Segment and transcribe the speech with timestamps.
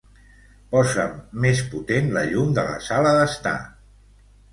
[0.69, 1.11] Posa'm
[1.43, 3.53] més potent la llum de la sala d'estar.